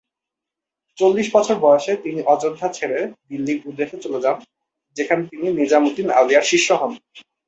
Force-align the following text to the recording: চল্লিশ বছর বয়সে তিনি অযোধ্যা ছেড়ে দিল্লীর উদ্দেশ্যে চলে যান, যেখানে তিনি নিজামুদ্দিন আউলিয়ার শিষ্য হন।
চল্লিশ 0.97 1.27
বছর 1.35 1.55
বয়সে 1.59 1.93
তিনি 1.95 2.19
অযোধ্যা 2.33 2.67
ছেড়ে 2.77 2.99
দিল্লীর 3.29 3.59
উদ্দেশ্যে 3.65 3.97
চলে 3.97 4.19
যান, 4.25 4.37
যেখানে 4.95 5.21
তিনি 5.27 5.47
নিজামুদ্দিন 5.59 6.07
আউলিয়ার 6.09 6.49
শিষ্য 6.51 6.69
হন। 6.73 6.91